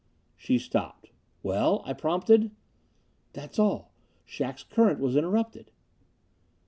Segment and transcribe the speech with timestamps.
[0.35, 1.11] She stopped.
[1.43, 2.49] "Well?" I prompted.
[3.33, 3.93] "That's all.
[4.25, 5.69] Shac's current was interrupted."